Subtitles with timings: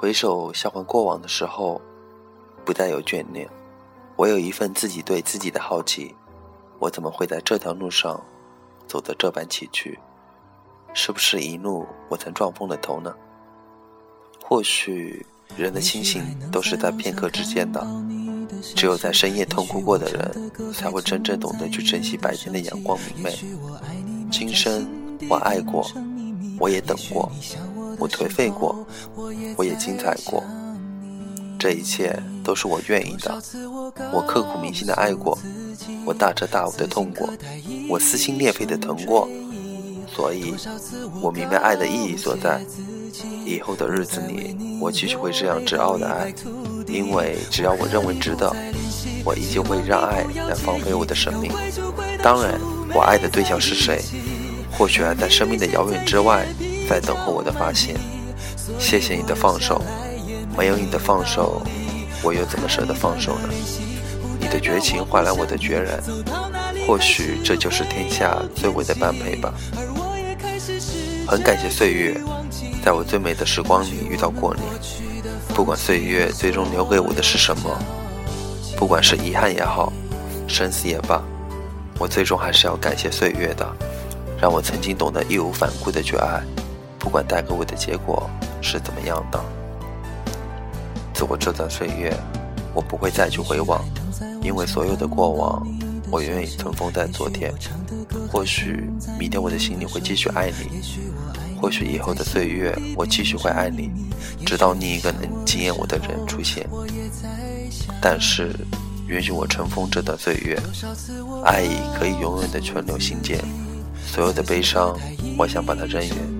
[0.00, 1.80] 回首向往过往的时候，
[2.64, 3.48] 不再有眷恋，
[4.14, 6.14] 我有一份自己对自己的好奇。
[6.78, 8.24] 我怎么会在这条路上
[8.86, 9.98] 走得这般崎岖？
[10.94, 13.12] 是不是一路我曾撞疯了头呢？
[14.40, 15.26] 或许
[15.56, 16.22] 人的清醒
[16.52, 17.84] 都是在片刻之间的，
[18.76, 23.36] 只有在深夜痛哭过的人，才会真正懂得去珍惜白天的阳光明媚。
[24.30, 24.88] 今生
[25.28, 25.90] 我爱过，
[26.60, 27.28] 我也等过。
[27.98, 28.86] 我颓废过，
[29.56, 30.42] 我也精彩过，
[31.58, 33.42] 这一切都是我愿意的。
[34.12, 35.36] 我刻骨铭心的爱过，
[36.04, 37.28] 我大彻大悟的痛过，
[37.88, 39.28] 我撕心裂肺的疼过，
[40.14, 40.54] 所以，
[41.20, 42.60] 我明白爱的意义所在。
[43.44, 46.32] 以后的日子里，我继续会这样执拗的爱，
[46.86, 48.54] 因为只要我认为值得，
[49.24, 51.50] 我依旧会让爱来放飞我的生命。
[52.22, 52.60] 当然，
[52.94, 54.02] 我爱的对象是谁，
[54.70, 56.46] 或许还在生命的遥远之外。
[56.88, 57.96] 在等候我的发现，
[58.78, 59.82] 谢谢你的放手，
[60.56, 61.60] 没有你的放手，
[62.22, 63.48] 我又怎么舍得放手呢？
[64.40, 66.02] 你的绝情换来我的决然，
[66.86, 69.52] 或许这就是天下最伟的般配吧。
[71.26, 72.18] 很感谢岁月，
[72.82, 74.62] 在我最美的时光里遇到过你。
[75.54, 77.78] 不管岁月最终留给我的是什么，
[78.78, 79.92] 不管是遗憾也好，
[80.46, 81.22] 生死也罢，
[81.98, 83.68] 我最终还是要感谢岁月的，
[84.40, 86.40] 让我曾经懂得义无反顾的去爱。
[86.98, 88.28] 不管带给我的结果
[88.60, 89.40] 是怎么样的，
[91.14, 92.14] 自我这段岁月，
[92.74, 93.82] 我不会再去回望，
[94.42, 95.66] 因为所有的过往，
[96.10, 97.52] 我愿意尘封在昨天。
[98.30, 100.82] 或许明天我的心里会继续爱你，
[101.60, 103.90] 或许以后的岁月我继续会爱你，
[104.44, 106.68] 直到另一个能惊艳我的人出现。
[108.02, 108.54] 但是，
[109.06, 110.60] 允许我尘封这段岁月，
[111.44, 113.38] 爱意可以永远的存留心间。
[114.06, 114.94] 所有的悲伤，
[115.38, 116.37] 我想把它扔远。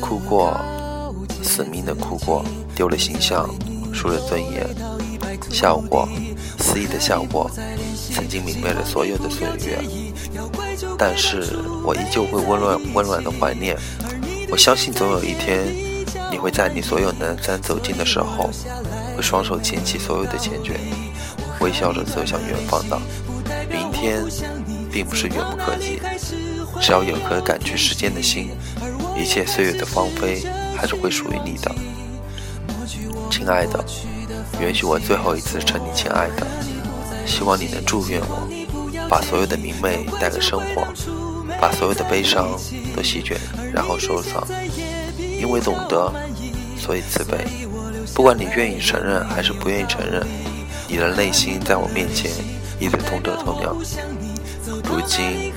[0.00, 0.58] 哭过，
[1.42, 3.48] 死命的哭过，丢了形象，
[3.92, 4.66] 输了尊严，
[5.50, 6.08] 笑过，
[6.58, 7.50] 肆意的笑过，
[8.12, 9.78] 曾经明媚了所有的岁月，
[10.96, 13.76] 但是我依旧会温暖温暖的怀念。
[14.50, 15.66] 我相信总有一天，
[16.30, 18.50] 你会在你所有南山走近的时候，
[19.16, 20.76] 会双手捡起所有的缱绻，
[21.60, 22.98] 微笑着走向远方的
[23.68, 24.24] 明天，
[24.90, 26.00] 并不是远不可及，
[26.80, 28.50] 只要有颗敢去时间的心。
[29.18, 30.46] 一切岁月的芳菲，
[30.76, 31.74] 还是会属于你的，
[33.28, 33.84] 亲爱的。
[34.62, 36.46] 允许我最后一次称你亲爱的，
[37.26, 38.48] 希望你能祝愿我，
[39.08, 40.86] 把所有的明媚带给生活，
[41.60, 42.56] 把所有的悲伤
[42.94, 43.36] 都席卷，
[43.72, 44.46] 然后收藏。
[45.18, 46.12] 因为懂得，
[46.76, 47.36] 所以慈悲。
[48.14, 50.24] 不管你愿意承认还是不愿意承认，
[50.88, 52.30] 你的内心在我面前
[52.78, 53.76] 一直通彻透亮。
[54.84, 55.52] 如今，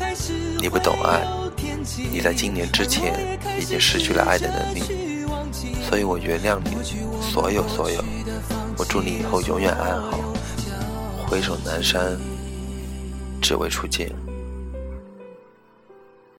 [0.60, 1.22] 你不懂爱。
[2.12, 4.82] 你在今年之前已经失去了爱的能力，
[5.88, 6.72] 所以我原谅你
[7.22, 8.04] 所有所有。
[8.78, 10.20] 我祝你以后永远安好。
[11.28, 12.18] 回首南山，
[13.42, 14.10] 只为初见。